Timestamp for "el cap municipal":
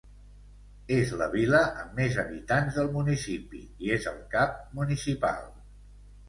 4.15-5.47